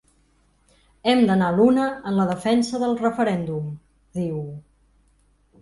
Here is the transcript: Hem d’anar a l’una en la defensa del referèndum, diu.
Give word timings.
Hem 1.11 1.19
d’anar 1.27 1.49
a 1.53 1.55
l’una 1.57 1.83
en 2.11 2.17
la 2.21 2.25
defensa 2.31 2.81
del 2.85 2.97
referèndum, 3.05 3.69
diu. 4.23 4.41